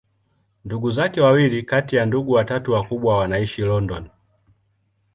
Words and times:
Ndugu 0.65 0.91
zake 0.91 1.21
wawili 1.21 1.63
kati 1.63 1.95
ya 1.95 2.05
ndugu 2.05 2.31
watatu 2.31 2.71
wakubwa 2.73 3.17
wanaishi 3.17 3.61
London. 3.61 4.09